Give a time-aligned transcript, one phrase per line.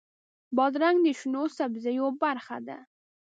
[0.57, 2.77] بادرنګ د شنو سبزیو برخه ده.